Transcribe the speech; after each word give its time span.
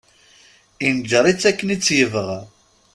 Inǧer-itt 0.87 1.43
akken 1.49 1.73
i 1.75 1.77
tt-yebɣa. 1.77 2.39